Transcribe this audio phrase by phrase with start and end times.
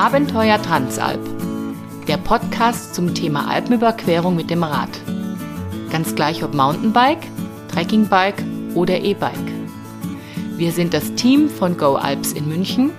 [0.00, 1.20] Abenteuer Transalp,
[2.08, 4.88] der Podcast zum Thema Alpenüberquerung mit dem Rad.
[5.92, 7.26] Ganz gleich ob Mountainbike,
[7.68, 8.42] Trekkingbike
[8.74, 9.34] oder E-Bike.
[10.56, 12.92] Wir sind das Team von Go Alps in München,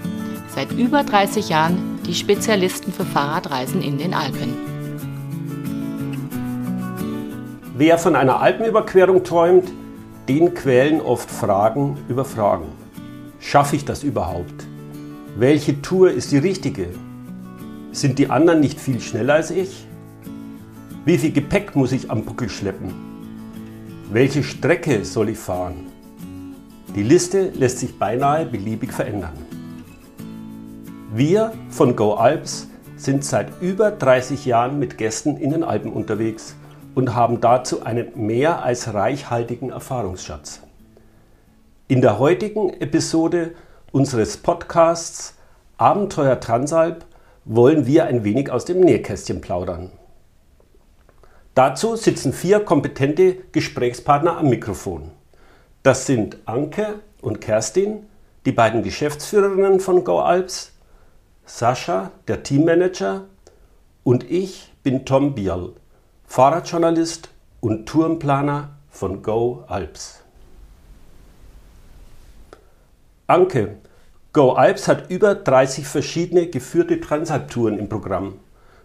[0.53, 4.53] seit über 30 Jahren die Spezialisten für Fahrradreisen in den Alpen.
[7.75, 9.71] Wer von einer Alpenüberquerung träumt,
[10.29, 12.67] den quälen oft Fragen über Fragen.
[13.39, 14.70] Schaffe ich das überhaupt?
[15.41, 16.89] Welche Tour ist die richtige?
[17.91, 19.87] Sind die anderen nicht viel schneller als ich?
[21.03, 22.93] Wie viel Gepäck muss ich am Buckel schleppen?
[24.11, 25.87] Welche Strecke soll ich fahren?
[26.95, 29.33] Die Liste lässt sich beinahe beliebig verändern.
[31.11, 36.55] Wir von Go Alps sind seit über 30 Jahren mit Gästen in den Alpen unterwegs
[36.93, 40.61] und haben dazu einen mehr als reichhaltigen Erfahrungsschatz.
[41.87, 43.55] In der heutigen Episode
[43.91, 45.35] unseres Podcasts
[45.81, 47.05] Abenteuer Transalp
[47.43, 49.91] wollen wir ein wenig aus dem Nähkästchen plaudern.
[51.55, 55.09] Dazu sitzen vier kompetente Gesprächspartner am Mikrofon.
[55.81, 58.05] Das sind Anke und Kerstin,
[58.45, 60.73] die beiden Geschäftsführerinnen von Go Alps,
[61.47, 63.23] Sascha, der Teammanager
[64.03, 65.71] und ich bin Tom Bial,
[66.27, 70.21] Fahrradjournalist und Tourenplaner von Go Alps.
[73.25, 73.77] Anke,
[74.33, 78.35] Go Alps hat über 30 verschiedene geführte Transalp-Touren im Programm.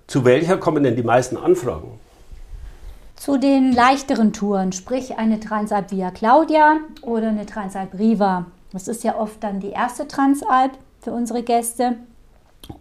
[0.09, 2.01] Zu welcher kommen denn die meisten Anfragen?
[3.15, 8.47] Zu den leichteren Touren, sprich eine Transalp Via Claudia oder eine Transalp Riva.
[8.73, 11.95] Das ist ja oft dann die erste Transalp für unsere Gäste.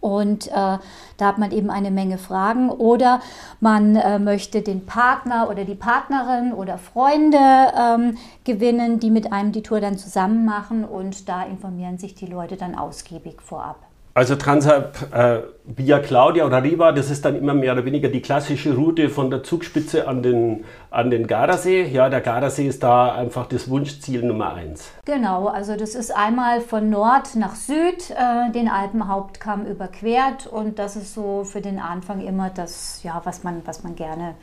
[0.02, 0.82] Und äh, da
[1.20, 2.70] hat man eben eine Menge Fragen.
[2.70, 3.22] Oder
[3.60, 9.52] man äh, möchte den Partner oder die Partnerin oder Freunde ähm, gewinnen, die mit einem
[9.52, 10.86] die Tour dann zusammen machen.
[10.86, 13.78] Und da informieren sich die Leute dann ausgiebig vorab.
[14.18, 18.22] Also Transalp äh, via Claudia oder Riva, das ist dann immer mehr oder weniger die
[18.22, 21.84] klassische Route von der Zugspitze an den, an den Gardasee.
[21.84, 24.90] Ja, der Gardasee ist da einfach das Wunschziel Nummer eins.
[25.04, 30.96] Genau, also das ist einmal von Nord nach Süd äh, den Alpenhauptkamm überquert und das
[30.96, 34.36] ist so für den Anfang immer das, ja, was man, was man gerne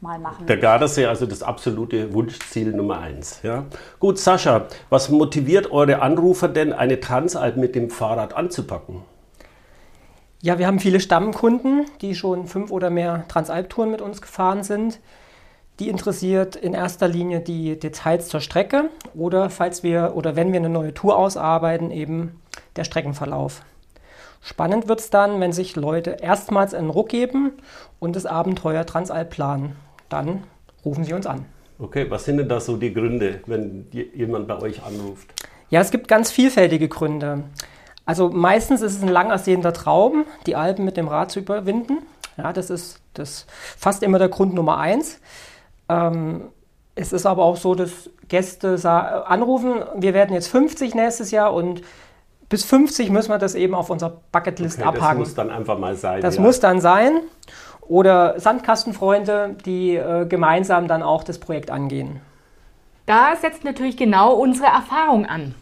[0.00, 0.46] mal machen.
[0.46, 3.40] Der Gardasee, also das absolute Wunschziel Nummer eins.
[3.42, 3.66] Ja?
[3.98, 9.02] Gut, Sascha, was motiviert eure Anrufer denn, eine Transalp mit dem Fahrrad anzupacken?
[10.40, 15.00] Ja, wir haben viele Stammkunden, die schon fünf oder mehr Transalp-Touren mit uns gefahren sind.
[15.80, 20.60] Die interessiert in erster Linie die Details zur Strecke oder falls wir oder wenn wir
[20.60, 22.40] eine neue Tour ausarbeiten, eben
[22.76, 23.62] der Streckenverlauf.
[24.40, 27.52] Spannend wird es dann, wenn sich Leute erstmals einen Ruck geben
[27.98, 29.76] und das Abenteuer Transalp planen
[30.08, 30.44] dann
[30.84, 31.44] rufen Sie uns an.
[31.78, 35.32] Okay, was sind denn da so die Gründe, wenn jemand bei euch anruft?
[35.70, 37.44] Ja, es gibt ganz vielfältige Gründe.
[38.04, 41.98] Also meistens ist es ein lang ersehender Traum, die Alpen mit dem Rad zu überwinden.
[42.36, 45.20] Ja, das ist das fast immer der Grund Nummer eins.
[45.88, 46.48] Ähm,
[46.94, 48.78] es ist aber auch so, dass Gäste
[49.26, 51.82] anrufen, wir werden jetzt 50 nächstes Jahr und
[52.48, 55.18] bis 50 müssen wir das eben auf unserer Bucketlist okay, abhaken.
[55.18, 56.22] Das muss dann einfach mal sein.
[56.22, 56.42] Das ja.
[56.42, 57.20] muss dann sein.
[57.88, 62.20] Oder Sandkastenfreunde, die äh, gemeinsam dann auch das Projekt angehen.
[63.06, 65.54] Da setzt natürlich genau unsere Erfahrung an.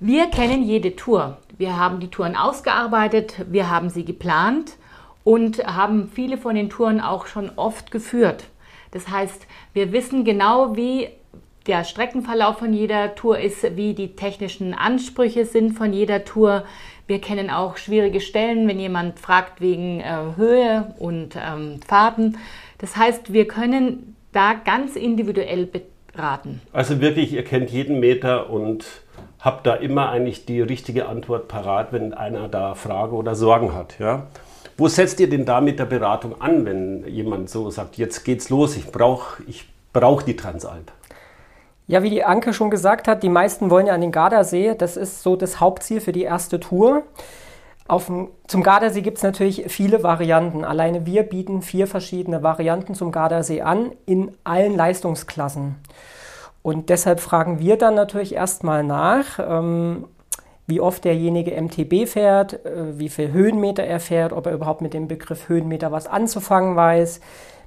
[0.00, 1.38] Wir kennen jede Tour.
[1.56, 4.72] Wir haben die Touren ausgearbeitet, wir haben sie geplant
[5.22, 8.46] und haben viele von den Touren auch schon oft geführt.
[8.90, 11.08] Das heißt, wir wissen genau, wie
[11.68, 16.64] der Streckenverlauf von jeder Tour ist, wie die technischen Ansprüche sind von jeder Tour.
[17.06, 22.38] Wir kennen auch schwierige Stellen, wenn jemand fragt wegen äh, Höhe und ähm, Fahrten.
[22.78, 25.68] Das heißt, wir können da ganz individuell
[26.12, 26.60] beraten.
[26.72, 28.84] Also wirklich, ihr kennt jeden Meter und
[29.40, 33.98] habt da immer eigentlich die richtige Antwort parat, wenn einer da Frage oder Sorgen hat.
[33.98, 34.28] Ja?
[34.76, 38.48] Wo setzt ihr denn da mit der Beratung an, wenn jemand so sagt, jetzt geht's
[38.48, 40.90] los, ich brauche ich brauch die Transalp?
[41.86, 44.74] Ja, wie die Anke schon gesagt hat, die meisten wollen ja an den Gardasee.
[44.76, 47.02] Das ist so das Hauptziel für die erste Tour.
[47.90, 50.64] Dem, zum Gardasee gibt es natürlich viele Varianten.
[50.64, 55.76] Alleine wir bieten vier verschiedene Varianten zum Gardasee an in allen Leistungsklassen.
[56.62, 60.06] Und deshalb fragen wir dann natürlich erstmal nach, ähm,
[60.66, 64.94] wie oft derjenige MTB fährt, äh, wie viel Höhenmeter er fährt, ob er überhaupt mit
[64.94, 67.20] dem Begriff Höhenmeter was anzufangen weiß,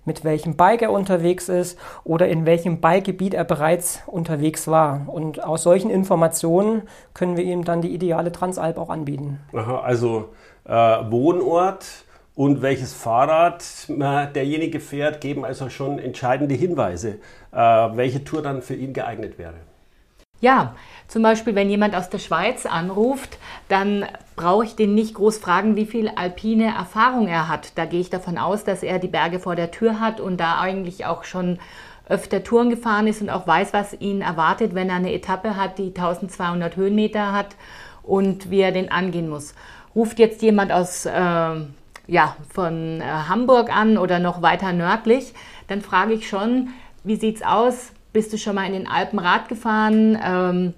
[0.06, 5.08] mit welchem Bike er unterwegs ist oder in welchem Bikegebiet er bereits unterwegs war.
[5.08, 9.40] Und aus solchen Informationen können wir ihm dann die ideale Transalp auch anbieten.
[9.54, 10.30] Aha, also
[10.66, 11.86] äh, Wohnort
[12.36, 17.20] und welches Fahrrad äh, derjenige fährt, geben also schon entscheidende Hinweise,
[17.52, 19.56] äh, welche Tour dann für ihn geeignet wäre.
[20.46, 20.76] Ja,
[21.08, 24.06] zum Beispiel, wenn jemand aus der Schweiz anruft, dann
[24.36, 27.76] brauche ich den nicht groß fragen, wie viel alpine Erfahrung er hat.
[27.80, 30.60] Da gehe ich davon aus, dass er die Berge vor der Tür hat und da
[30.60, 31.58] eigentlich auch schon
[32.08, 35.80] öfter Touren gefahren ist und auch weiß, was ihn erwartet, wenn er eine Etappe hat,
[35.80, 37.56] die 1200 Höhenmeter hat
[38.04, 39.56] und wie er den angehen muss.
[39.96, 45.34] Ruft jetzt jemand aus, äh, ja, von äh, Hamburg an oder noch weiter nördlich,
[45.70, 46.68] dann frage ich schon,
[47.04, 47.95] wie sieht's aus?
[48.16, 50.18] Bist du schon mal in den Alpen Rad gefahren?
[50.26, 50.74] Ähm,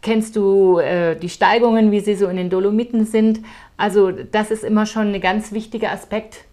[0.00, 3.40] kennst du äh, die Steigungen, wie sie so in den Dolomiten sind?
[3.76, 6.46] Also das ist immer schon ein ganz wichtiger Aspekt,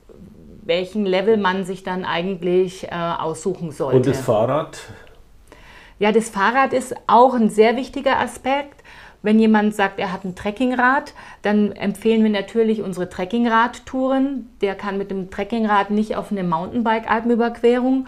[0.63, 3.95] welchen Level man sich dann eigentlich äh, aussuchen sollte.
[3.95, 4.81] Und das Fahrrad?
[5.97, 8.83] Ja, das Fahrrad ist auch ein sehr wichtiger Aspekt.
[9.21, 14.49] Wenn jemand sagt, er hat ein Trekkingrad, dann empfehlen wir natürlich unsere Trekkingrad-Touren.
[14.59, 18.07] Der kann mit dem Trekkingrad nicht auf eine Mountainbike-Alpenüberquerung.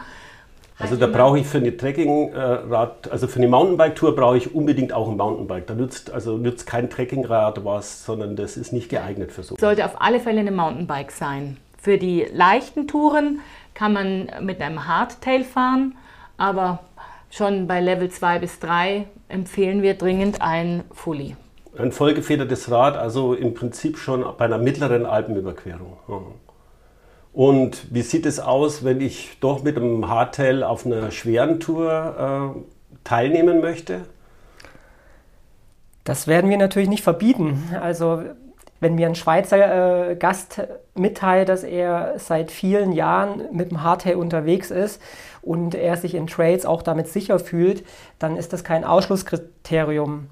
[0.80, 5.08] Also da brauche ich für eine Trekkingrad, also für eine Mountainbike-Tour brauche ich unbedingt auch
[5.08, 5.68] ein Mountainbike.
[5.68, 9.56] Da nützt also nützt kein Trekkingrad was, sondern das ist nicht geeignet für so.
[9.58, 11.58] Sollte auf alle Fälle eine Mountainbike sein.
[11.78, 13.40] Für die leichten Touren
[13.74, 15.96] kann man mit einem Hardtail fahren,
[16.38, 16.80] aber
[17.30, 21.36] schon bei Level 2 bis 3 empfehlen wir dringend ein Fully.
[21.78, 25.98] Ein vollgefedertes Rad, also im Prinzip schon bei einer mittleren Alpenüberquerung.
[27.34, 32.54] Und wie sieht es aus, wenn ich doch mit einem Hardtail auf einer schweren Tour
[32.56, 32.60] äh,
[33.04, 34.02] teilnehmen möchte?
[36.04, 37.76] Das werden wir natürlich nicht verbieten.
[37.82, 38.22] Also
[38.80, 40.62] wenn mir ein Schweizer äh, Gast
[40.94, 45.02] mitteilt, dass er seit vielen Jahren mit dem Hardtail unterwegs ist
[45.42, 47.84] und er sich in Trails auch damit sicher fühlt,
[48.20, 50.28] dann ist das kein Ausschlusskriterium.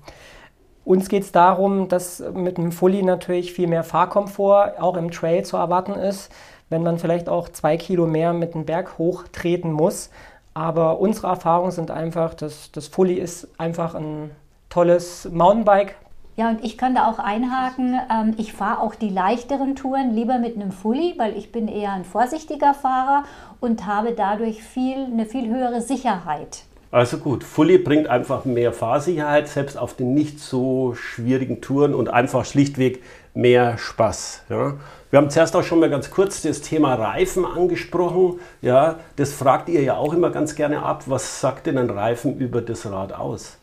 [0.83, 5.43] Uns geht es darum, dass mit dem Fully natürlich viel mehr Fahrkomfort auch im Trail
[5.43, 6.31] zu erwarten ist
[6.71, 10.09] wenn man vielleicht auch zwei Kilo mehr mit dem Berg hochtreten muss.
[10.53, 14.31] Aber unsere Erfahrungen sind einfach, dass das Fully ist einfach ein
[14.69, 15.95] tolles Mountainbike.
[16.37, 17.99] Ja, und ich kann da auch einhaken.
[18.09, 21.91] Ähm, ich fahre auch die leichteren Touren lieber mit einem Fully, weil ich bin eher
[21.91, 23.25] ein vorsichtiger Fahrer
[23.59, 26.63] und habe dadurch viel, eine viel höhere Sicherheit.
[26.89, 32.09] Also gut, Fully bringt einfach mehr Fahrsicherheit, selbst auf den nicht so schwierigen Touren und
[32.09, 33.03] einfach schlichtweg
[33.33, 34.43] mehr Spaß.
[34.49, 34.73] Ja.
[35.11, 38.39] Wir haben zuerst auch schon mal ganz kurz das Thema Reifen angesprochen.
[38.61, 41.03] Ja, das fragt ihr ja auch immer ganz gerne ab.
[41.07, 43.57] Was sagt denn ein Reifen über das Rad aus?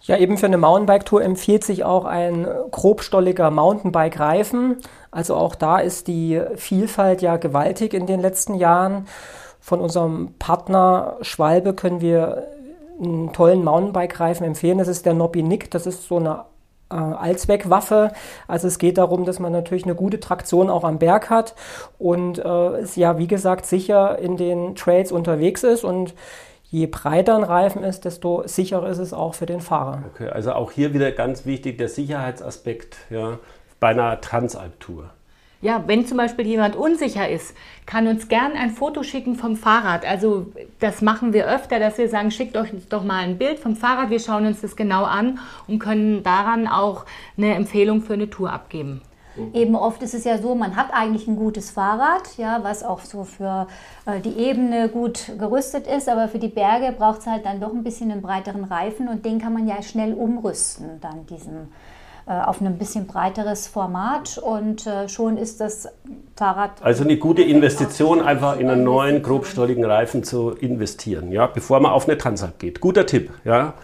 [0.00, 4.78] Ja, eben für eine Mountainbike-Tour empfiehlt sich auch ein grobstolliger Mountainbike-Reifen.
[5.10, 9.06] Also auch da ist die Vielfalt ja gewaltig in den letzten Jahren.
[9.60, 12.46] Von unserem Partner Schwalbe können wir
[12.98, 14.78] einen tollen Mountainbike-Reifen empfehlen.
[14.78, 15.70] Das ist der Nobby Nick.
[15.70, 16.44] Das ist so eine
[16.90, 18.12] äh, Allzweckwaffe.
[18.48, 21.54] Also es geht darum, dass man natürlich eine gute Traktion auch am Berg hat
[21.98, 26.14] und äh, ja, wie gesagt, sicher in den Trails unterwegs ist und
[26.70, 30.04] je breiter ein Reifen ist, desto sicherer ist es auch für den Fahrer.
[30.14, 33.38] Okay, also auch hier wieder ganz wichtig der Sicherheitsaspekt ja,
[33.80, 35.10] bei einer Transalp-Tour.
[35.62, 37.54] Ja, wenn zum Beispiel jemand unsicher ist,
[37.84, 40.06] kann uns gern ein Foto schicken vom Fahrrad.
[40.06, 40.46] Also
[40.78, 44.08] das machen wir öfter, dass wir sagen, schickt euch doch mal ein Bild vom Fahrrad,
[44.08, 47.04] wir schauen uns das genau an und können daran auch
[47.36, 49.02] eine Empfehlung für eine Tour abgeben.
[49.54, 53.00] Eben oft ist es ja so, man hat eigentlich ein gutes Fahrrad, ja, was auch
[53.00, 53.68] so für
[54.04, 57.72] äh, die Ebene gut gerüstet ist, aber für die Berge braucht es halt dann doch
[57.72, 61.68] ein bisschen einen breiteren Reifen und den kann man ja schnell umrüsten, dann diesen
[62.26, 65.88] auf ein bisschen breiteres Format und äh, schon ist das
[66.36, 66.82] Fahrrad.
[66.82, 71.92] Also eine gute Investition, einfach in einen neuen grobstolligen Reifen zu investieren, ja, bevor man
[71.92, 72.80] auf eine Transalp geht.
[72.80, 73.74] Guter Tipp, ja.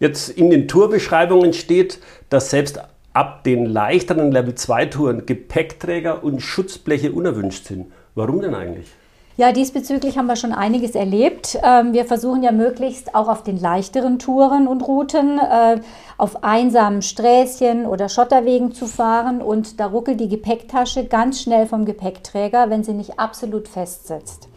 [0.00, 2.80] Jetzt in den Tourbeschreibungen steht, dass selbst
[3.12, 7.92] ab den leichteren Level 2 Touren Gepäckträger und Schutzbleche unerwünscht sind.
[8.14, 8.88] Warum denn eigentlich?
[9.36, 11.58] Ja, diesbezüglich haben wir schon einiges erlebt.
[11.64, 15.80] Ähm, wir versuchen ja möglichst auch auf den leichteren Touren und Routen äh,
[16.16, 21.84] auf einsamen Sträßchen oder Schotterwegen zu fahren und da ruckelt die Gepäcktasche ganz schnell vom
[21.84, 24.48] Gepäckträger, wenn sie nicht absolut festsitzt.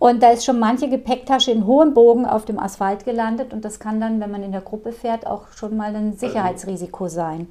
[0.00, 3.78] Und da ist schon manche Gepäcktasche in hohem Bogen auf dem Asphalt gelandet und das
[3.78, 7.46] kann dann, wenn man in der Gruppe fährt, auch schon mal ein Sicherheitsrisiko sein.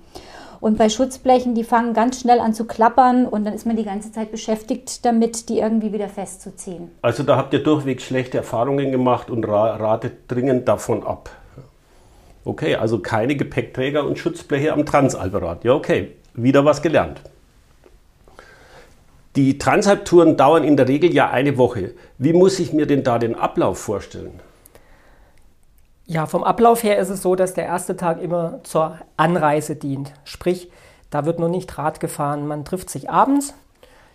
[0.60, 3.84] Und bei Schutzblechen, die fangen ganz schnell an zu klappern und dann ist man die
[3.84, 6.92] ganze Zeit beschäftigt damit, die irgendwie wieder festzuziehen.
[7.02, 11.30] Also da habt ihr durchweg schlechte Erfahrungen gemacht und ratet dringend davon ab.
[12.44, 15.64] Okay, also keine Gepäckträger und Schutzbleche am Transalperrad.
[15.64, 17.22] Ja, okay, wieder was gelernt.
[19.36, 21.92] Die Transalp-Touren dauern in der Regel ja eine Woche.
[22.18, 24.40] Wie muss ich mir denn da den Ablauf vorstellen?
[26.10, 30.14] Ja, vom Ablauf her ist es so, dass der erste Tag immer zur Anreise dient.
[30.24, 30.72] Sprich,
[31.10, 32.48] da wird noch nicht Rad gefahren.
[32.48, 33.54] Man trifft sich abends.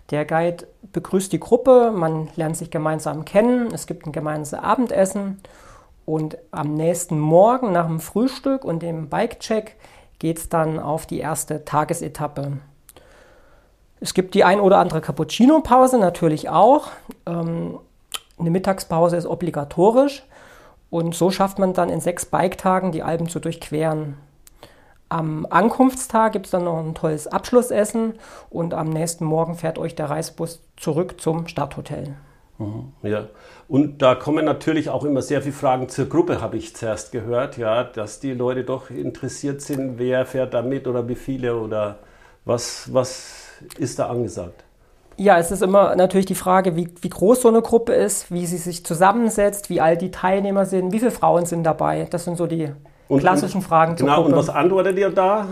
[0.09, 5.39] Der Guide begrüßt die Gruppe, man lernt sich gemeinsam kennen, es gibt ein gemeinsames Abendessen
[6.05, 9.75] Und am nächsten Morgen nach dem Frühstück und dem Bike-Check
[10.19, 12.57] geht es dann auf die erste Tagesetappe.
[14.01, 16.87] Es gibt die ein oder andere Cappuccino-Pause natürlich auch.
[17.25, 17.79] Ähm,
[18.37, 20.23] eine Mittagspause ist obligatorisch.
[20.93, 24.15] Und so schafft man dann in sechs Bike-Tagen die Alpen zu durchqueren.
[25.09, 28.13] Am Ankunftstag gibt es dann noch ein tolles Abschlussessen
[28.51, 32.13] und am nächsten Morgen fährt euch der Reisbus zurück zum Stadthotel.
[32.59, 33.25] Mhm, ja,
[33.67, 37.57] und da kommen natürlich auch immer sehr viele Fragen zur Gruppe, habe ich zuerst gehört,
[37.57, 42.01] ja, dass die Leute doch interessiert sind, wer fährt da mit oder wie viele oder
[42.45, 43.47] was, was
[43.79, 44.63] ist da angesagt?
[45.17, 48.45] Ja, es ist immer natürlich die Frage, wie, wie groß so eine Gruppe ist, wie
[48.45, 52.07] sie sich zusammensetzt, wie alt die Teilnehmer sind, wie viele Frauen sind dabei.
[52.09, 52.71] Das sind so die
[53.07, 54.29] und, klassischen Fragen zur genau, Gruppe.
[54.29, 55.47] Genau, und was antwortet ihr da?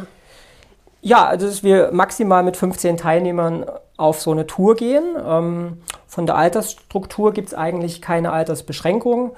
[1.02, 3.66] Ja, also dass wir maximal mit 15 Teilnehmern
[3.98, 5.04] auf so eine Tour gehen.
[5.24, 5.78] Ähm,
[6.08, 9.32] von der Altersstruktur gibt es eigentlich keine Altersbeschränkung.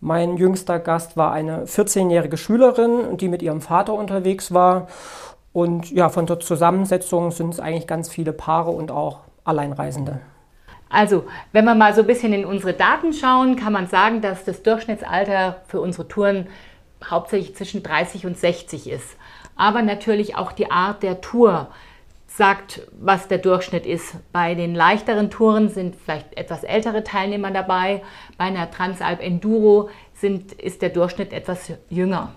[0.00, 4.88] Mein jüngster Gast war eine 14-jährige Schülerin, die mit ihrem Vater unterwegs war.
[5.52, 10.20] Und ja, von der Zusammensetzung sind es eigentlich ganz viele Paare und auch Alleinreisende.
[10.88, 14.44] Also, wenn wir mal so ein bisschen in unsere Daten schauen, kann man sagen, dass
[14.44, 16.48] das Durchschnittsalter für unsere Touren
[17.08, 19.16] hauptsächlich zwischen 30 und 60 ist.
[19.56, 21.68] Aber natürlich auch die Art der Tour
[22.26, 24.16] sagt, was der Durchschnitt ist.
[24.32, 28.02] Bei den leichteren Touren sind vielleicht etwas ältere Teilnehmer dabei.
[28.38, 32.32] Bei einer Transalp Enduro sind, ist der Durchschnitt etwas jünger.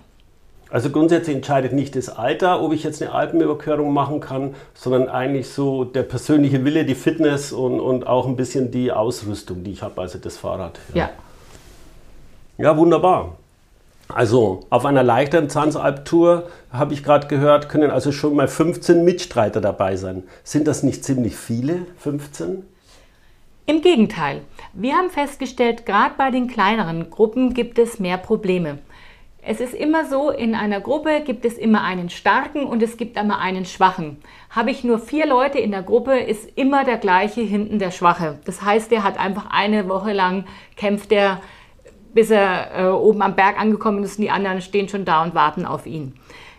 [0.74, 5.48] Also grundsätzlich entscheidet nicht das Alter, ob ich jetzt eine Alpenüberquerung machen kann, sondern eigentlich
[5.48, 9.82] so der persönliche Wille, die Fitness und, und auch ein bisschen die Ausrüstung, die ich
[9.82, 10.80] habe, also das Fahrrad.
[10.92, 11.10] Ja.
[12.58, 13.36] Ja, ja wunderbar.
[14.08, 19.60] Also auf einer leichteren Transalp-Tour, habe ich gerade gehört, können also schon mal 15 Mitstreiter
[19.60, 20.24] dabei sein.
[20.42, 22.64] Sind das nicht ziemlich viele, 15?
[23.66, 24.40] Im Gegenteil.
[24.72, 28.78] Wir haben festgestellt, gerade bei den kleineren Gruppen gibt es mehr Probleme.
[29.46, 33.18] Es ist immer so, in einer Gruppe gibt es immer einen starken und es gibt
[33.18, 34.16] immer einen schwachen.
[34.48, 38.38] Habe ich nur vier Leute in der Gruppe, ist immer der gleiche hinten der Schwache.
[38.46, 40.46] Das heißt, der hat einfach eine Woche lang
[40.76, 41.42] kämpft der,
[42.14, 45.34] bis er äh, oben am Berg angekommen ist und die anderen stehen schon da und
[45.34, 46.14] warten auf ihn.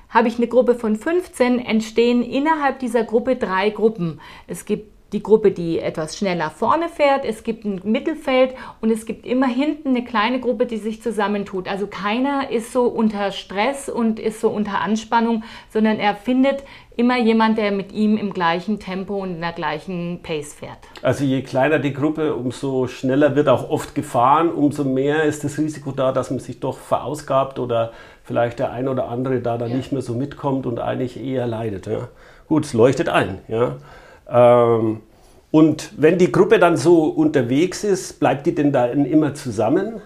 [0.09, 4.21] Habe ich eine Gruppe von 15, entstehen innerhalb dieser Gruppe drei Gruppen.
[4.45, 9.05] Es gibt die Gruppe, die etwas schneller vorne fährt, es gibt ein Mittelfeld und es
[9.05, 11.69] gibt immer hinten eine kleine Gruppe, die sich zusammentut.
[11.69, 16.63] Also keiner ist so unter Stress und ist so unter Anspannung, sondern er findet
[16.97, 20.79] immer jemand, der mit ihm im gleichen Tempo und in der gleichen Pace fährt.
[21.01, 25.57] Also je kleiner die Gruppe, umso schneller wird auch oft gefahren, umso mehr ist das
[25.57, 27.93] Risiko da, dass man sich doch verausgabt oder
[28.25, 29.77] vielleicht der ein oder andere da dann ja.
[29.77, 31.87] nicht mehr so mitkommt und eigentlich eher leidet.
[31.87, 32.09] Ja.
[32.49, 33.39] Gut, es leuchtet ein.
[33.47, 33.77] Ja.
[34.29, 35.01] Ähm,
[35.51, 40.01] und wenn die Gruppe dann so unterwegs ist, bleibt die denn da immer zusammen?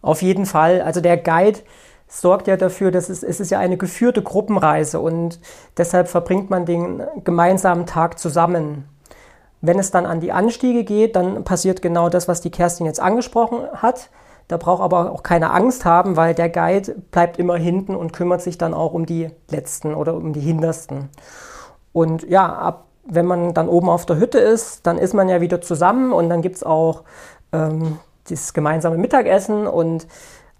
[0.00, 0.80] Auf jeden Fall.
[0.82, 1.60] Also der Guide
[2.06, 5.40] sorgt ja dafür, dass es, es ist ja eine geführte Gruppenreise und
[5.76, 8.84] deshalb verbringt man den gemeinsamen Tag zusammen.
[9.60, 13.00] Wenn es dann an die Anstiege geht, dann passiert genau das, was die Kerstin jetzt
[13.00, 14.10] angesprochen hat.
[14.46, 18.42] Da braucht aber auch keine Angst haben, weil der Guide bleibt immer hinten und kümmert
[18.42, 21.08] sich dann auch um die Letzten oder um die Hintersten.
[21.94, 25.40] Und ja, ab wenn man dann oben auf der Hütte ist, dann ist man ja
[25.40, 27.02] wieder zusammen und dann gibt es auch
[27.52, 30.06] ähm, das gemeinsame Mittagessen und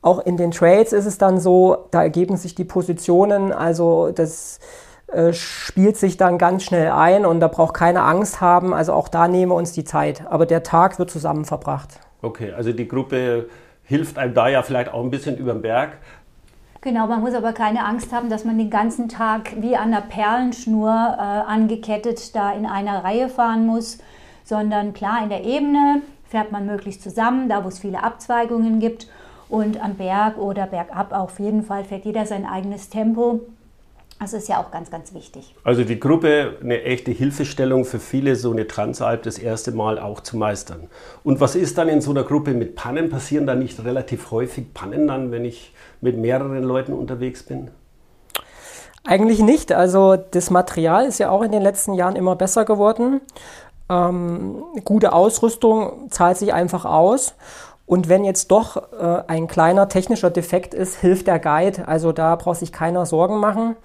[0.02, 4.60] auch in den Trades ist es dann so, da ergeben sich die Positionen, also das
[5.06, 9.08] äh, spielt sich dann ganz schnell ein und da braucht keine Angst haben, also auch
[9.08, 12.00] da nehmen wir uns die Zeit, aber der Tag wird zusammen verbracht.
[12.20, 13.48] Okay, also die Gruppe
[13.82, 15.98] hilft einem da ja vielleicht auch ein bisschen über den Berg,
[16.84, 20.02] Genau, man muss aber keine Angst haben, dass man den ganzen Tag wie an einer
[20.02, 23.96] Perlenschnur äh, angekettet da in einer Reihe fahren muss,
[24.44, 29.08] sondern klar in der Ebene fährt man möglichst zusammen, da wo es viele Abzweigungen gibt
[29.48, 33.40] und am Berg oder bergab auf jeden Fall fährt jeder sein eigenes Tempo.
[34.20, 35.54] Das ist ja auch ganz, ganz wichtig.
[35.64, 40.20] Also die Gruppe eine echte Hilfestellung für viele, so eine Transalp das erste Mal auch
[40.20, 40.88] zu meistern.
[41.24, 43.10] Und was ist dann in so einer Gruppe mit Pannen?
[43.10, 47.70] Passieren da nicht relativ häufig Pannen dann, wenn ich mit mehreren Leuten unterwegs bin?
[49.04, 49.72] Eigentlich nicht.
[49.72, 53.20] Also das Material ist ja auch in den letzten Jahren immer besser geworden.
[53.90, 57.34] Ähm, gute Ausrüstung zahlt sich einfach aus.
[57.86, 61.86] Und wenn jetzt doch äh, ein kleiner technischer Defekt ist, hilft der Guide.
[61.86, 63.76] Also da braucht sich keiner Sorgen machen.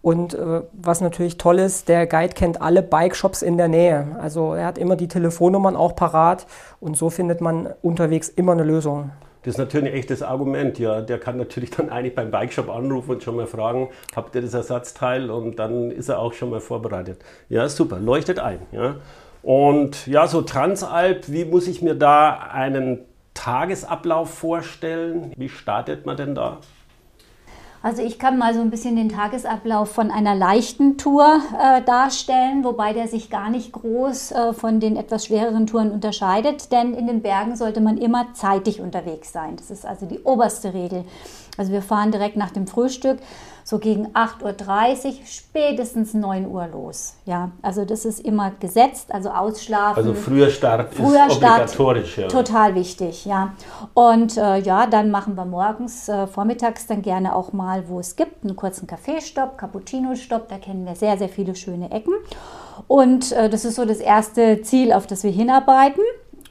[0.00, 4.16] Und äh, was natürlich toll ist, der Guide kennt alle Bike-Shops in der Nähe.
[4.20, 6.46] Also er hat immer die Telefonnummern auch parat
[6.78, 9.12] und so findet man unterwegs immer eine Lösung.
[9.44, 10.78] Das ist natürlich ein echtes Argument.
[10.78, 14.42] Ja, der kann natürlich dann eigentlich beim Bikeshop anrufen und schon mal fragen, habt ihr
[14.42, 15.30] das Ersatzteil?
[15.30, 17.20] Und dann ist er auch schon mal vorbereitet.
[17.48, 18.58] Ja, super, leuchtet ein.
[18.72, 18.96] Ja.
[19.42, 23.00] Und ja, so Transalp, wie muss ich mir da einen
[23.34, 25.32] Tagesablauf vorstellen?
[25.36, 26.60] Wie startet man denn da?
[27.84, 32.64] Also ich kann mal so ein bisschen den Tagesablauf von einer leichten Tour äh, darstellen,
[32.64, 37.06] wobei der sich gar nicht groß äh, von den etwas schwereren Touren unterscheidet, denn in
[37.06, 39.56] den Bergen sollte man immer zeitig unterwegs sein.
[39.56, 41.04] Das ist also die oberste Regel.
[41.56, 43.18] Also wir fahren direkt nach dem Frühstück
[43.66, 47.14] so gegen 8.30 Uhr, spätestens 9 Uhr los.
[47.24, 49.96] Ja, also das ist immer gesetzt, also ausschlafen.
[49.96, 52.42] Also früher Start früher ist obligatorisch, Start, ja.
[52.42, 53.54] Total wichtig, ja.
[53.94, 58.16] Und äh, ja, dann machen wir morgens, äh, vormittags dann gerne auch mal, wo es
[58.16, 62.12] gibt, einen kurzen Kaffeestopp, Cappuccino-Stopp, da kennen wir sehr, sehr viele schöne Ecken.
[62.86, 66.02] Und äh, das ist so das erste Ziel, auf das wir hinarbeiten.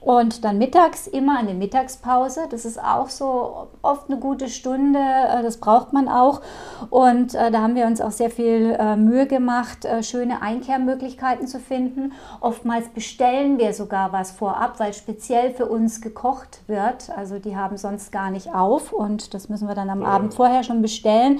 [0.03, 2.41] Und dann mittags immer eine Mittagspause.
[2.49, 4.99] Das ist auch so oft eine gute Stunde.
[4.99, 6.41] Äh, das braucht man auch.
[6.89, 11.59] Und äh, da haben wir uns auch sehr viel äh, Mühe gemacht, schöne Einkehrmöglichkeiten zu
[11.59, 12.11] finden.
[12.41, 17.09] Oftmals bestellen wir sogar was vorab, weil speziell für uns gekocht wird.
[17.15, 20.07] Also die haben sonst gar nicht auf und das müssen wir dann am ja.
[20.07, 21.39] Abend vorher schon bestellen.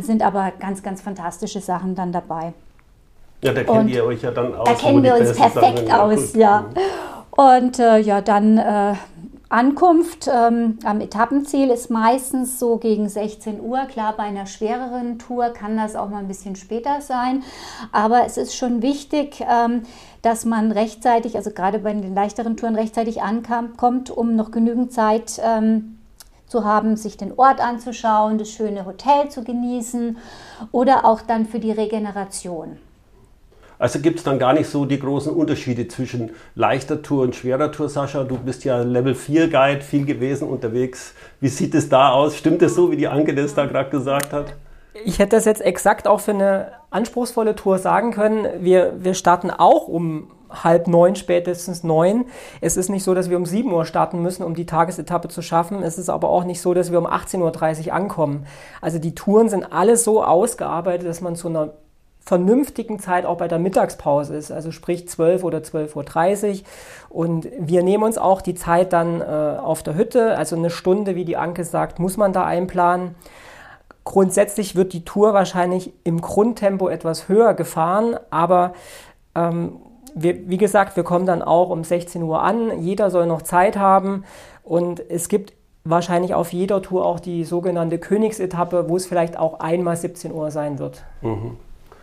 [0.00, 2.52] Sind aber ganz, ganz fantastische Sachen dann dabei.
[3.42, 4.66] Ja, da kennt und ihr euch ja dann aus.
[4.66, 6.62] Da kennen wir uns perfekt aus, ja.
[6.62, 6.80] Mhm.
[7.36, 8.94] Und äh, ja, dann äh,
[9.48, 13.84] Ankunft ähm, am Etappenziel ist meistens so gegen 16 Uhr.
[13.86, 17.44] Klar, bei einer schwereren Tour kann das auch mal ein bisschen später sein.
[17.92, 19.82] Aber es ist schon wichtig, ähm,
[20.22, 25.40] dass man rechtzeitig, also gerade bei den leichteren Touren rechtzeitig ankommt, um noch genügend Zeit
[25.44, 25.98] ähm,
[26.48, 30.16] zu haben, sich den Ort anzuschauen, das schöne Hotel zu genießen
[30.72, 32.78] oder auch dann für die Regeneration.
[33.78, 37.70] Also gibt es dann gar nicht so die großen Unterschiede zwischen leichter Tour und schwerer
[37.72, 38.24] Tour, Sascha.
[38.24, 41.14] Du bist ja Level 4 Guide, viel gewesen unterwegs.
[41.40, 42.36] Wie sieht es da aus?
[42.36, 44.54] Stimmt es so, wie die Anke das da gerade gesagt hat?
[45.04, 48.46] Ich hätte das jetzt exakt auch für eine anspruchsvolle Tour sagen können.
[48.60, 52.26] Wir, wir starten auch um halb neun, spätestens neun.
[52.60, 55.42] Es ist nicht so, dass wir um sieben Uhr starten müssen, um die Tagesetappe zu
[55.42, 55.82] schaffen.
[55.82, 58.46] Es ist aber auch nicht so, dass wir um 18.30 Uhr ankommen.
[58.80, 61.74] Also die Touren sind alle so ausgearbeitet, dass man zu einer
[62.26, 66.64] vernünftigen Zeit auch bei der Mittagspause ist, also sprich 12 oder 12.30 Uhr.
[67.08, 71.14] Und wir nehmen uns auch die Zeit dann äh, auf der Hütte, also eine Stunde,
[71.14, 73.14] wie die Anke sagt, muss man da einplanen.
[74.02, 78.74] Grundsätzlich wird die Tour wahrscheinlich im Grundtempo etwas höher gefahren, aber
[79.36, 79.76] ähm,
[80.14, 82.82] wir, wie gesagt, wir kommen dann auch um 16 Uhr an.
[82.82, 84.24] Jeder soll noch Zeit haben
[84.64, 85.52] und es gibt
[85.84, 90.50] wahrscheinlich auf jeder Tour auch die sogenannte Königsetappe, wo es vielleicht auch einmal 17 Uhr
[90.50, 91.04] sein wird.
[91.22, 91.56] Mhm.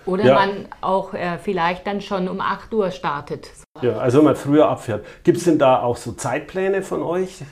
[0.05, 0.33] Oder ja.
[0.35, 0.49] man
[0.81, 3.49] auch äh, vielleicht dann schon um 8 Uhr startet.
[3.81, 5.05] Ja, also wenn man früher abfährt.
[5.23, 7.43] Gibt es denn da auch so Zeitpläne von euch?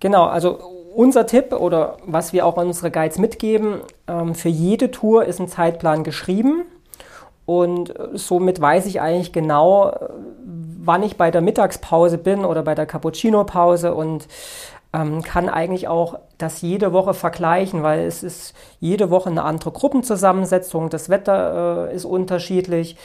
[0.00, 0.58] Genau, also
[0.94, 5.40] unser Tipp oder was wir auch an unsere Guides mitgeben, ähm, für jede Tour ist
[5.40, 6.64] ein Zeitplan geschrieben.
[7.46, 10.08] Und äh, somit weiß ich eigentlich genau, äh,
[10.84, 14.26] wann ich bei der Mittagspause bin oder bei der Cappuccino-Pause und
[14.92, 19.70] ähm, kann eigentlich auch das jede Woche vergleichen, weil es ist jede Woche eine andere
[19.70, 22.96] Gruppenzusammensetzung, das Wetter äh, ist unterschiedlich.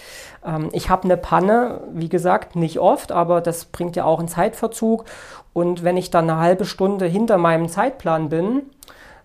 [0.46, 4.30] Ähm, ich habe eine Panne, wie gesagt, nicht oft, aber das bringt ja auch einen
[4.30, 5.06] Zeitverzug.
[5.52, 8.64] Und wenn ich dann eine halbe Stunde hinter meinem Zeitplan bin,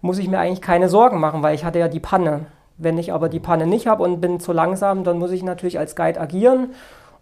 [0.01, 2.47] muss ich mir eigentlich keine Sorgen machen, weil ich hatte ja die Panne.
[2.77, 5.79] Wenn ich aber die Panne nicht habe und bin zu langsam, dann muss ich natürlich
[5.79, 6.71] als Guide agieren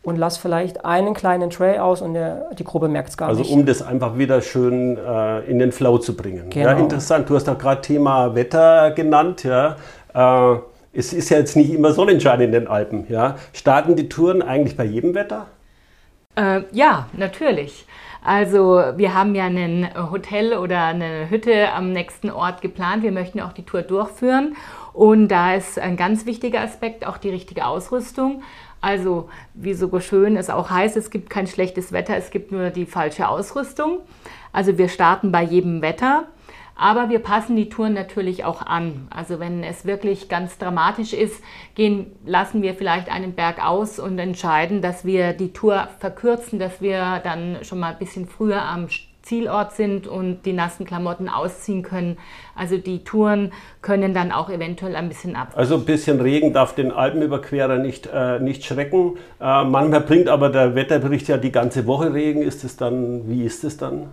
[0.07, 3.40] und lass vielleicht einen kleinen Trail aus und der, die Gruppe merkt es gar also,
[3.40, 3.51] nicht.
[3.51, 6.49] Also um das einfach wieder schön äh, in den Flow zu bringen.
[6.49, 6.69] Genau.
[6.69, 7.29] Ja, interessant.
[7.29, 9.42] Du hast auch gerade Thema Wetter genannt.
[9.42, 9.75] Ja.
[10.14, 10.59] Äh,
[10.92, 13.07] es ist ja jetzt nicht immer Sonnenschein in den Alpen.
[13.09, 13.35] Ja.
[13.53, 15.47] Starten die Touren eigentlich bei jedem Wetter?
[16.37, 17.85] Äh, ja, natürlich.
[18.25, 23.03] Also wir haben ja ein Hotel oder eine Hütte am nächsten Ort geplant.
[23.03, 24.55] Wir möchten auch die Tour durchführen.
[24.92, 28.42] Und da ist ein ganz wichtiger Aspekt auch die richtige Ausrüstung.
[28.87, 32.70] Also, wie so schön es auch heißt, es gibt kein schlechtes Wetter, es gibt nur
[32.70, 33.99] die falsche Ausrüstung.
[34.53, 36.29] Also, wir starten bei jedem Wetter.
[36.77, 39.09] Aber wir passen die Touren natürlich auch an.
[39.09, 41.42] Also wenn es wirklich ganz dramatisch ist,
[41.75, 46.83] gehen, lassen wir vielleicht einen Berg aus und entscheiden, dass wir die Tour verkürzen, dass
[46.83, 48.88] wir dann schon mal ein bisschen früher am
[49.27, 52.17] Zielort sind und die nassen Klamotten ausziehen können.
[52.55, 55.53] Also die Touren können dann auch eventuell ein bisschen ab.
[55.57, 59.17] Also ein bisschen Regen darf den Alpenüberquerer nicht, äh, nicht schrecken.
[59.41, 62.41] Äh, manchmal bringt aber der Wetterbericht ja die ganze Woche Regen.
[62.41, 64.11] Ist es dann, wie ist es dann?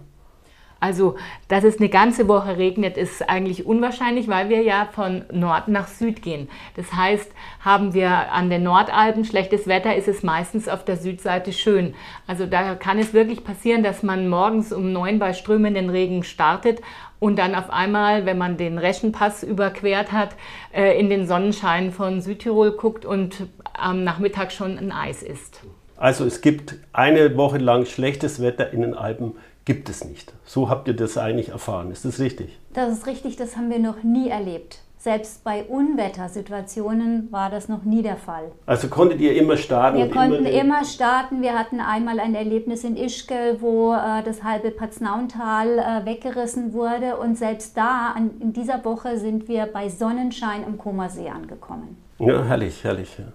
[0.84, 1.16] Also,
[1.48, 5.88] dass es eine ganze Woche regnet, ist eigentlich unwahrscheinlich, weil wir ja von Nord nach
[5.88, 6.50] Süd gehen.
[6.76, 11.54] Das heißt, haben wir an den Nordalpen schlechtes Wetter, ist es meistens auf der Südseite
[11.54, 11.94] schön.
[12.28, 16.82] Also da kann es wirklich passieren, dass man morgens um neun bei strömenden Regen startet
[17.18, 20.36] und dann auf einmal, wenn man den Reschenpass überquert hat,
[20.74, 25.62] äh, in den Sonnenschein von Südtirol guckt und am Nachmittag schon ein Eis ist.
[25.96, 30.34] Also es gibt eine Woche lang schlechtes Wetter in den Alpen gibt es nicht.
[30.46, 31.92] So habt ihr das eigentlich erfahren.
[31.92, 32.58] Ist das richtig?
[32.74, 34.80] Das ist richtig, das haben wir noch nie erlebt.
[35.04, 38.54] Selbst bei Unwettersituationen war das noch nie der Fall.
[38.66, 39.98] Also konntet ihr immer starten?
[39.98, 41.42] Wir konnten immer, immer, starten.
[41.42, 47.18] Wir hatten einmal ein Erlebnis in Ischgl, wo äh, das halbe Paznauntal äh, weggerissen wurde.
[47.18, 51.98] Und selbst da, an, in dieser Woche, sind wir bei Sonnenschein am Komasee angekommen.
[52.20, 53.18] Ja, herrlich, herrlich.
[53.18, 53.26] Ja.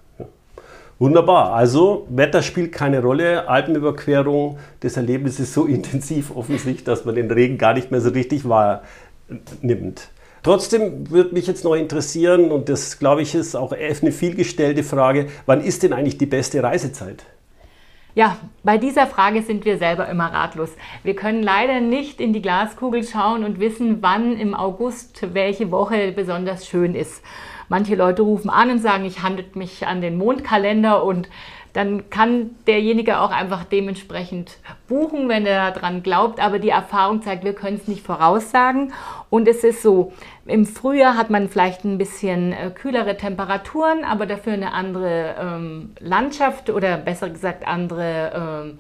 [0.98, 1.52] Wunderbar.
[1.52, 3.48] Also Wetter spielt keine Rolle.
[3.48, 8.10] Alpenüberquerung, das Erlebnis ist so intensiv offensichtlich, dass man den Regen gar nicht mehr so
[8.10, 10.08] richtig wahrnimmt.
[10.42, 15.26] Trotzdem würde mich jetzt noch interessieren, und das glaube ich ist auch eine vielgestellte Frage,
[15.46, 17.24] wann ist denn eigentlich die beste Reisezeit?
[18.14, 20.70] Ja, bei dieser Frage sind wir selber immer ratlos.
[21.04, 26.12] Wir können leider nicht in die Glaskugel schauen und wissen, wann im August welche Woche
[26.12, 27.22] besonders schön ist.
[27.68, 31.28] Manche Leute rufen an und sagen, ich handelt mich an den Mondkalender und
[31.74, 34.56] dann kann derjenige auch einfach dementsprechend
[34.88, 36.40] buchen, wenn er daran glaubt.
[36.40, 38.92] Aber die Erfahrung zeigt, wir können es nicht voraussagen.
[39.30, 40.12] Und es ist so,
[40.46, 45.92] im Frühjahr hat man vielleicht ein bisschen äh, kühlere Temperaturen, aber dafür eine andere ähm,
[46.00, 48.78] Landschaft oder besser gesagt andere ähm,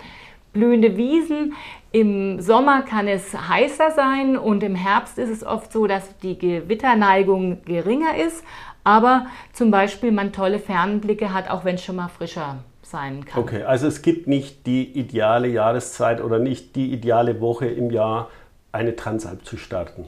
[0.52, 1.54] blühende Wiesen.
[1.92, 6.38] Im Sommer kann es heißer sein und im Herbst ist es oft so, dass die
[6.38, 8.44] Gewitterneigung geringer ist,
[8.88, 13.42] aber zum Beispiel man tolle Fernblicke hat, auch wenn es schon mal frischer sein kann.
[13.42, 18.30] Okay, also es gibt nicht die ideale Jahreszeit oder nicht die ideale Woche im Jahr,
[18.72, 20.06] eine Transalp zu starten.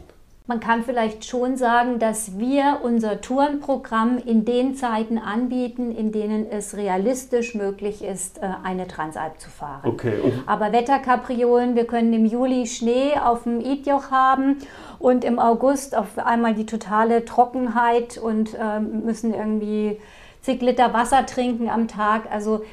[0.51, 6.51] Man kann vielleicht schon sagen, dass wir unser Tourenprogramm in den Zeiten anbieten, in denen
[6.51, 9.89] es realistisch möglich ist, äh, eine Transalp zu fahren.
[9.89, 10.19] Okay.
[10.47, 14.57] Aber Wetterkapriolen, wir können im Juli Schnee auf dem Idjoch haben
[14.99, 20.01] und im August auf einmal die totale Trockenheit und äh, müssen irgendwie
[20.41, 22.23] zig Liter Wasser trinken am Tag.
[22.29, 22.65] Also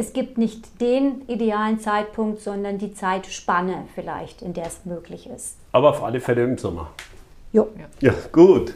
[0.00, 5.56] es gibt nicht den idealen Zeitpunkt, sondern die Zeitspanne vielleicht, in der es möglich ist.
[5.72, 6.90] Aber auf alle Fälle im Sommer.
[7.52, 7.68] Jo.
[8.00, 8.74] Ja, gut.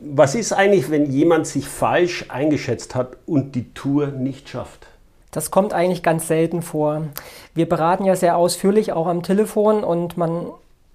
[0.00, 4.88] Was ist eigentlich, wenn jemand sich falsch eingeschätzt hat und die Tour nicht schafft?
[5.30, 7.04] Das kommt eigentlich ganz selten vor.
[7.54, 10.46] Wir beraten ja sehr ausführlich auch am Telefon und man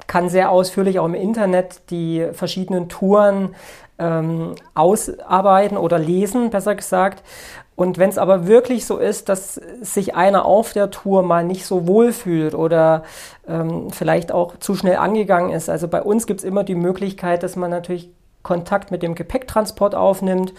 [0.08, 3.56] kann sehr ausführlich auch im Internet die verschiedenen Touren
[3.98, 7.24] ähm, ausarbeiten oder lesen, besser gesagt.
[7.80, 11.66] Und wenn es aber wirklich so ist, dass sich einer auf der Tour mal nicht
[11.66, 13.04] so wohl fühlt oder
[13.48, 17.42] ähm, vielleicht auch zu schnell angegangen ist, also bei uns gibt es immer die Möglichkeit,
[17.42, 18.10] dass man natürlich
[18.44, 20.54] Kontakt mit dem Gepäcktransport aufnimmt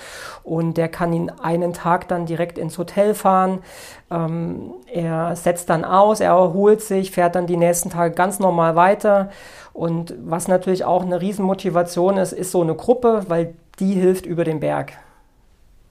[0.44, 3.58] und der kann ihn einen Tag dann direkt ins Hotel fahren.
[4.10, 8.76] Ähm, er setzt dann aus, er erholt sich, fährt dann die nächsten Tage ganz normal
[8.76, 9.28] weiter.
[9.74, 14.44] Und was natürlich auch eine Riesenmotivation ist, ist so eine Gruppe, weil die hilft über
[14.44, 14.94] den Berg.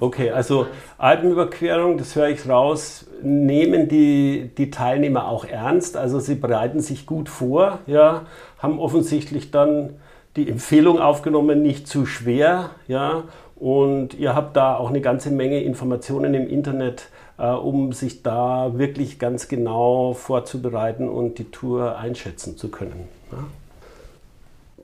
[0.01, 5.97] Okay, also Alpenüberquerung, das höre ich raus, nehmen die, die Teilnehmer auch ernst.
[5.97, 8.25] Also sie bereiten sich gut vor, ja,
[8.59, 9.95] haben offensichtlich dann
[10.38, 13.23] die Empfehlung aufgenommen, nicht zu schwer, ja,
[13.57, 18.77] und ihr habt da auch eine ganze Menge Informationen im Internet, äh, um sich da
[18.77, 23.09] wirklich ganz genau vorzubereiten und die Tour einschätzen zu können.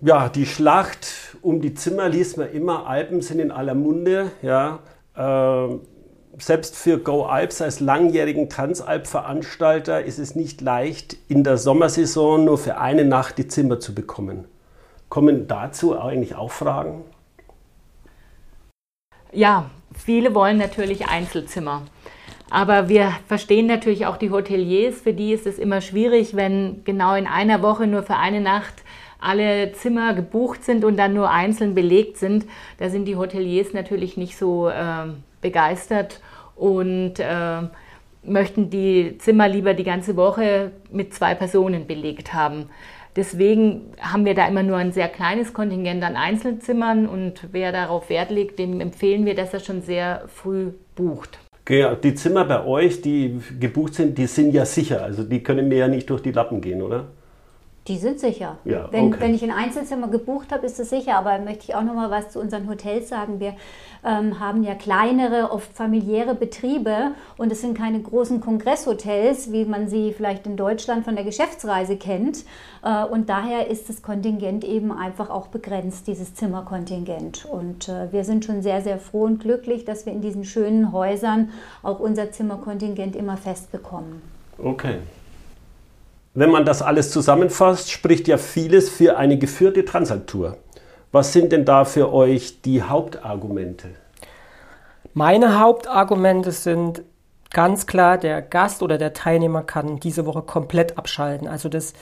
[0.01, 0.23] Ja.
[0.23, 4.79] ja die Schlacht um die Zimmer liest man immer, Alpen sind in aller Munde, ja.
[5.15, 5.67] Äh,
[6.37, 12.57] selbst für Go Alps als langjährigen Transalp-Veranstalter ist es nicht leicht, in der Sommersaison nur
[12.57, 14.45] für eine Nacht die Zimmer zu bekommen.
[15.07, 17.03] Kommen dazu eigentlich auch Fragen?
[19.31, 21.83] Ja, viele wollen natürlich Einzelzimmer.
[22.49, 27.15] Aber wir verstehen natürlich auch die Hoteliers, für die ist es immer schwierig, wenn genau
[27.15, 28.83] in einer Woche nur für eine Nacht
[29.19, 32.45] alle Zimmer gebucht sind und dann nur einzeln belegt sind,
[32.77, 35.07] da sind die Hoteliers natürlich nicht so äh,
[35.41, 36.21] begeistert
[36.55, 37.61] und äh,
[38.23, 42.69] möchten die Zimmer lieber die ganze Woche mit zwei Personen belegt haben.
[43.15, 48.09] Deswegen haben wir da immer nur ein sehr kleines Kontingent an Einzelzimmern und wer darauf
[48.09, 51.39] Wert legt, dem empfehlen wir, dass er schon sehr früh bucht.
[51.67, 55.01] Die Zimmer bei euch, die gebucht sind, die sind ja sicher.
[55.01, 57.05] Also die können mir ja nicht durch die Lappen gehen, oder?
[57.87, 58.57] Die sind sicher.
[58.65, 59.17] Ja, wenn, okay.
[59.19, 61.17] wenn ich ein Einzelzimmer gebucht habe, ist es sicher.
[61.17, 63.39] Aber möchte ich auch noch mal was zu unseren Hotels sagen.
[63.39, 63.53] Wir
[64.03, 69.87] ähm, haben ja kleinere, oft familiäre Betriebe und es sind keine großen Kongresshotels, wie man
[69.87, 72.43] sie vielleicht in Deutschland von der Geschäftsreise kennt.
[72.83, 77.45] Äh, und daher ist das Kontingent eben einfach auch begrenzt, dieses Zimmerkontingent.
[77.45, 80.91] Und äh, wir sind schon sehr, sehr froh und glücklich, dass wir in diesen schönen
[80.91, 81.49] Häusern
[81.83, 84.23] auch unser Zimmerkontingent immer fest bekommen.
[84.57, 84.97] Okay.
[86.37, 90.57] Wenn man das alles zusammenfasst, spricht ja vieles für eine geführte Transalptour.
[91.13, 93.91] Was sind denn da für euch die Hauptargumente?
[95.13, 97.03] Meine Hauptargumente sind
[97.51, 101.47] ganz klar, der Gast oder der Teilnehmer kann diese Woche komplett abschalten.
[101.47, 101.93] Also das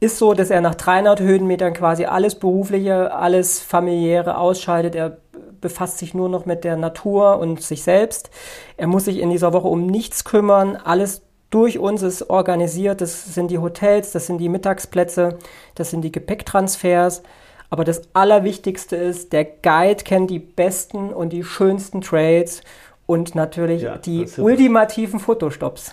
[0.00, 4.94] ist so, dass er nach 300 Höhenmetern quasi alles Berufliche, alles Familiäre ausschaltet.
[4.94, 5.16] Er
[5.62, 8.28] befasst sich nur noch mit der Natur und sich selbst.
[8.76, 10.76] Er muss sich in dieser Woche um nichts kümmern.
[10.76, 11.22] Alles
[11.56, 13.00] durch uns ist organisiert.
[13.00, 15.38] Das sind die Hotels, das sind die Mittagsplätze,
[15.74, 17.22] das sind die Gepäcktransfers.
[17.70, 22.60] Aber das Allerwichtigste ist, der Guide kennt die besten und die schönsten Trails
[23.06, 25.92] und natürlich ja, die ultimativen Fotostops.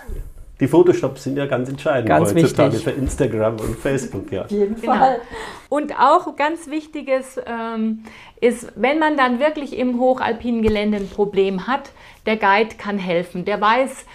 [0.60, 2.94] Die Fotostops sind ja ganz entscheidend ganz heutzutage wichtig.
[2.94, 4.32] für Instagram und Facebook.
[4.34, 4.44] Ja.
[4.44, 4.96] Auf jeden genau.
[4.96, 5.22] Fall.
[5.70, 8.04] Und auch ganz wichtiges ähm,
[8.42, 11.92] ist, wenn man dann wirklich im hochalpinen Gelände ein Problem hat,
[12.26, 13.46] der Guide kann helfen.
[13.46, 14.06] Der weiß,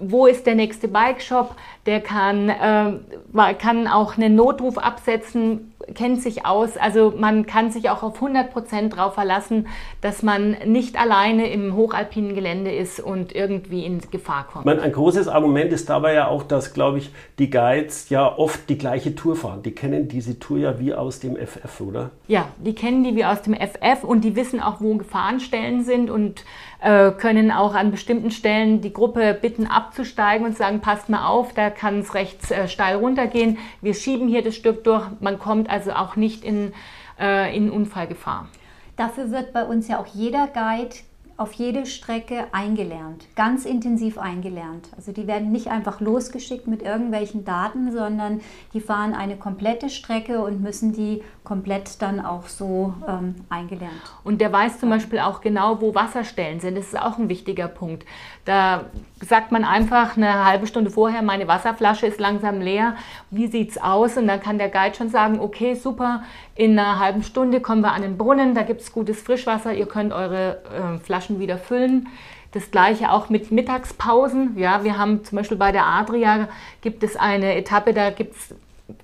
[0.00, 1.54] wo ist der nächste Bike Shop,
[1.86, 6.76] der kann, äh, kann auch einen Notruf absetzen, kennt sich aus.
[6.76, 9.68] Also man kann sich auch auf 100 Prozent darauf verlassen,
[10.00, 14.64] dass man nicht alleine im hochalpinen Gelände ist und irgendwie in Gefahr kommt.
[14.64, 18.68] Meine, ein großes Argument ist dabei ja auch, dass, glaube ich, die Guides ja oft
[18.68, 19.62] die gleiche Tour fahren.
[19.62, 22.10] Die kennen diese Tour ja wie aus dem FF, oder?
[22.28, 26.10] Ja, die kennen die wie aus dem FF und die wissen auch, wo Gefahrenstellen sind
[26.10, 26.44] und
[26.80, 31.52] äh, können auch an bestimmten Stellen die Gruppe bitten abzusteigen und sagen, passt mal auf,
[31.52, 33.58] da kann es rechts äh, steil runtergehen.
[33.80, 35.06] Wir schieben hier das Stück durch.
[35.20, 36.72] Man kommt also auch nicht in,
[37.18, 38.48] äh, in Unfallgefahr.
[38.96, 40.96] Dafür wird bei uns ja auch jeder Guide
[41.40, 44.90] auf jede Strecke eingelernt, ganz intensiv eingelernt.
[44.94, 48.42] Also die werden nicht einfach losgeschickt mit irgendwelchen Daten, sondern
[48.74, 53.94] die fahren eine komplette Strecke und müssen die komplett dann auch so ähm, eingelernt.
[54.22, 56.76] Und der weiß zum Beispiel auch genau, wo Wasserstellen sind.
[56.76, 58.04] Das ist auch ein wichtiger Punkt.
[58.44, 58.84] Da
[59.24, 62.96] sagt man einfach eine halbe Stunde vorher, meine Wasserflasche ist langsam leer.
[63.30, 64.16] Wie sieht es aus?
[64.16, 66.22] Und dann kann der Guide schon sagen, okay, super,
[66.54, 69.86] in einer halben Stunde kommen wir an den Brunnen, da gibt es gutes Frischwasser, ihr
[69.86, 72.08] könnt eure äh, Flaschen wieder füllen.
[72.52, 74.58] Das gleiche auch mit Mittagspausen.
[74.58, 76.48] Ja, wir haben zum Beispiel bei der Adria
[76.80, 78.54] gibt es eine Etappe, da gibt es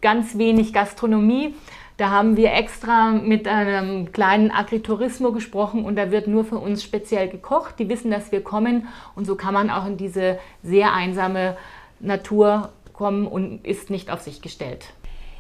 [0.01, 1.55] ganz wenig Gastronomie.
[1.97, 6.83] Da haben wir extra mit einem kleinen Agriturismo gesprochen und da wird nur für uns
[6.83, 7.79] speziell gekocht.
[7.79, 11.57] Die wissen, dass wir kommen und so kann man auch in diese sehr einsame
[12.01, 14.87] Natur kommen und ist nicht auf sich gestellt.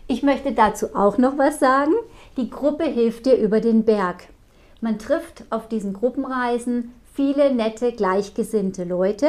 [0.06, 1.92] Ich möchte dazu auch noch was sagen.
[2.36, 4.28] Die Gruppe hilft dir über den Berg.
[4.80, 9.28] Man trifft auf diesen Gruppenreisen viele nette, gleichgesinnte Leute,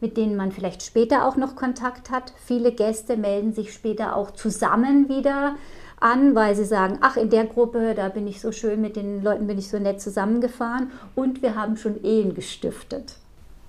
[0.00, 2.32] mit denen man vielleicht später auch noch Kontakt hat.
[2.44, 5.56] Viele Gäste melden sich später auch zusammen wieder
[5.98, 9.22] an, weil sie sagen, ach, in der Gruppe, da bin ich so schön, mit den
[9.22, 13.14] Leuten bin ich so nett zusammengefahren und wir haben schon Ehen gestiftet.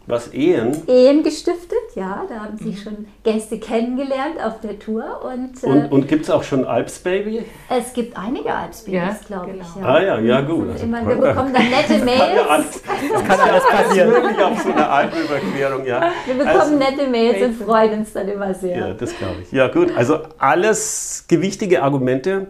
[0.06, 0.86] Was, Ehen?
[0.88, 2.26] Ehen gestiftet, ja.
[2.28, 5.22] Da haben sich schon Gäste kennengelernt auf der Tour.
[5.24, 7.46] Und, äh, und, und gibt es auch schon Alpsbaby?
[7.70, 9.64] Es gibt einige Alpsbabys, ja, glaube genau.
[9.64, 9.82] ich.
[9.82, 9.88] Ja.
[9.88, 10.72] Ah ja, ja gut.
[10.72, 12.82] Also, immer, wir bekommen dann nette Mails.
[13.14, 14.12] Das kann alles passieren.
[14.12, 16.12] Wirklich auf so eine Alpenüberquerung, ja.
[16.26, 18.78] Wir bekommen also, nette Mails und freuen uns dann immer sehr.
[18.78, 19.52] Ja, das glaube ich.
[19.54, 22.48] Ja gut, also alles gewichtige Argumente.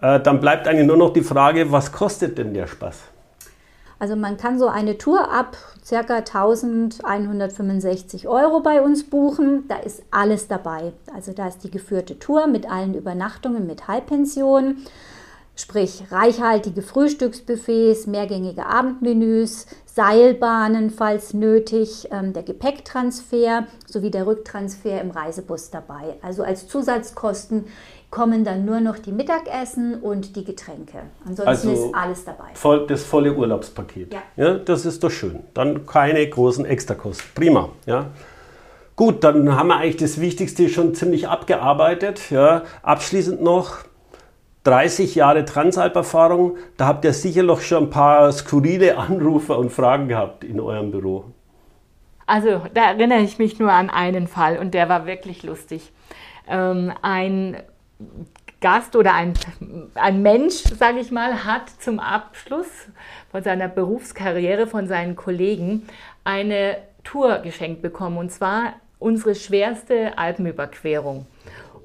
[0.00, 2.96] Äh, dann bleibt eigentlich nur noch die Frage, was kostet denn der Spaß?
[3.98, 5.56] Also man kann so eine Tour ab
[5.88, 6.00] ca.
[6.00, 9.66] 1165 Euro bei uns buchen.
[9.68, 10.92] Da ist alles dabei.
[11.14, 14.84] Also da ist die geführte Tour mit allen Übernachtungen mit Halbpension,
[15.54, 25.10] sprich reichhaltige Frühstücksbuffets, mehrgängige Abendmenüs, Seilbahnen, falls nötig, ähm, der Gepäcktransfer sowie der Rücktransfer im
[25.10, 26.18] Reisebus dabei.
[26.20, 27.64] Also als Zusatzkosten
[28.10, 31.02] kommen dann nur noch die Mittagessen und die Getränke.
[31.24, 32.44] Ansonsten also ist alles dabei.
[32.54, 34.14] Voll, das volle Urlaubspaket.
[34.14, 34.22] Ja.
[34.36, 34.54] ja.
[34.54, 35.40] Das ist doch schön.
[35.54, 37.26] Dann keine großen Extrakosten.
[37.34, 37.70] Prima.
[37.84, 38.06] Ja.
[38.94, 42.30] Gut, dann haben wir eigentlich das Wichtigste schon ziemlich abgearbeitet.
[42.30, 42.62] Ja.
[42.82, 43.84] Abschließend noch
[44.64, 46.56] 30 Jahre Transalp-Erfahrung.
[46.76, 50.90] Da habt ihr sicher noch schon ein paar skurrile Anrufe und Fragen gehabt in eurem
[50.90, 51.24] Büro.
[52.26, 55.92] Also da erinnere ich mich nur an einen Fall und der war wirklich lustig.
[56.48, 57.58] Ähm, ein
[58.60, 59.34] Gast oder ein,
[59.94, 62.88] ein Mensch, sage ich mal, hat zum Abschluss
[63.30, 65.86] von seiner Berufskarriere von seinen Kollegen
[66.24, 71.26] eine Tour geschenkt bekommen und zwar unsere schwerste Alpenüberquerung.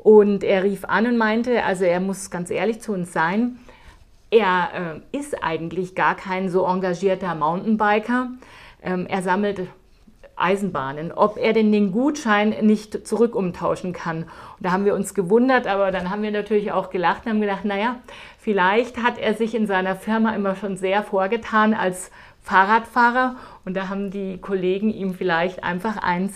[0.04, 3.60] Und er rief an und meinte, also er muss ganz ehrlich zu uns sein,
[4.32, 8.32] er äh, ist eigentlich gar kein so engagierter Mountainbiker.
[8.82, 9.68] Ähm, er sammelt
[10.36, 14.24] Eisenbahnen, ob er denn den Gutschein nicht zurück umtauschen kann.
[14.24, 17.42] Und da haben wir uns gewundert, aber dann haben wir natürlich auch gelacht und haben
[17.42, 17.98] gedacht, naja,
[18.40, 22.12] vielleicht hat er sich in seiner Firma immer schon sehr vorgetan als
[22.44, 26.34] Fahrradfahrer und da haben die Kollegen ihm vielleicht einfach eins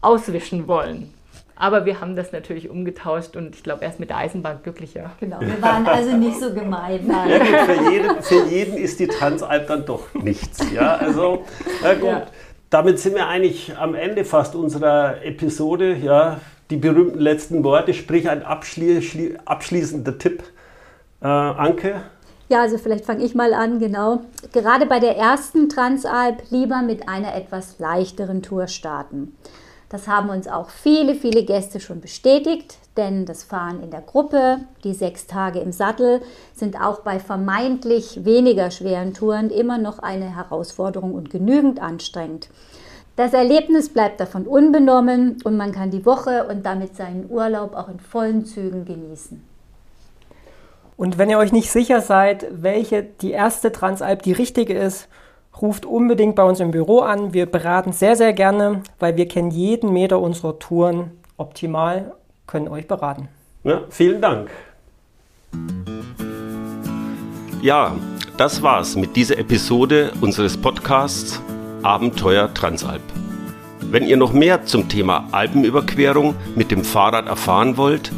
[0.00, 1.12] auswischen wollen.
[1.60, 5.10] Aber wir haben das natürlich umgetauscht und ich glaube, er ist mit der Eisenbahn glücklicher.
[5.18, 7.04] Genau, wir waren also nicht so gemein.
[7.08, 10.64] Ja, für, jeden, für, jeden, ist die Transalp dann doch nichts.
[10.72, 11.44] Ja, also,
[11.82, 12.04] na gut.
[12.04, 12.26] Ja
[12.70, 15.94] damit sind wir eigentlich am Ende fast unserer Episode.
[15.94, 20.42] Ja, die berühmten letzten Worte, sprich ein abschli abschließender Tipp,
[21.22, 22.02] äh, Anke?
[22.50, 24.22] Ja, also vielleicht fange ich mal an, genau.
[24.52, 29.36] Gerade bei der ersten Transalp lieber mit einer etwas leichteren Tour starten.
[29.90, 34.58] Das haben uns auch viele, viele Gäste schon bestätigt, denn das Fahren in der Gruppe,
[34.84, 36.20] die sechs Tage im Sattel,
[36.54, 42.50] sind auch bei vermeintlich weniger schweren Touren immer noch eine Herausforderung und genügend anstrengend.
[43.16, 47.88] Das Erlebnis bleibt davon unbenommen und man kann die Woche und damit seinen Urlaub auch
[47.88, 49.42] in vollen Zügen genießen.
[50.96, 55.08] Und wenn ihr euch nicht sicher seid, welche die erste Transalp die richtige ist,
[55.60, 57.32] ruft unbedingt bei uns im Büro an.
[57.32, 62.14] Wir beraten sehr, sehr gerne, weil wir kennen jeden Meter unserer Touren optimal,
[62.48, 63.28] können euch beraten.
[63.62, 64.50] Ja, vielen Dank.
[67.62, 67.94] Ja,
[68.36, 71.40] das war's mit dieser Episode unseres Podcasts
[71.82, 73.02] Abenteuer Transalp.
[73.90, 78.10] Wenn ihr noch mehr zum Thema Alpenüberquerung mit dem Fahrrad erfahren wollt,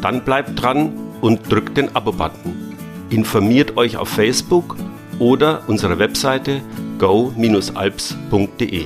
[0.00, 2.76] dann bleibt dran und drückt den Abo-Button.
[3.10, 4.76] Informiert euch auf Facebook
[5.18, 6.60] oder unserer Webseite
[6.98, 8.84] go-alps.de.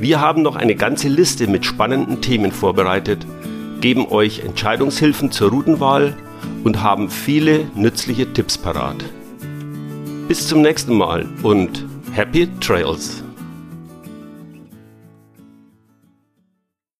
[0.00, 3.26] Wir haben noch eine ganze Liste mit spannenden Themen vorbereitet,
[3.80, 6.16] geben euch Entscheidungshilfen zur Routenwahl
[6.64, 9.04] und haben viele nützliche Tipps parat.
[10.28, 13.22] Bis zum nächsten Mal und Happy Trails!